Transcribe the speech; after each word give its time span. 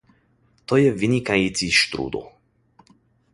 To 0.65 0.77
je 0.77 0.91
vynikající 0.93 1.71
štrůdl. 1.71 2.31